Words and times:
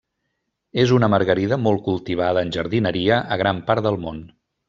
És 0.83 0.93
una 0.99 1.09
margarida 1.13 1.59
molt 1.65 1.83
cultivada 1.89 2.45
en 2.47 2.55
jardineria 2.57 3.21
a 3.35 3.39
gran 3.45 3.63
part 3.71 3.87
del 3.89 4.01
món. 4.07 4.27